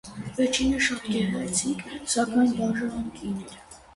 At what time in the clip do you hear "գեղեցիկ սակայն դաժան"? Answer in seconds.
1.15-3.07